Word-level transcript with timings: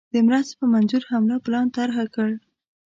د 0.13 0.15
مرستي 0.27 0.53
په 0.59 0.65
منظور 0.73 1.03
حمله 1.11 1.37
پلان 1.45 1.67
طرح 1.75 1.95
کړ. 2.15 2.29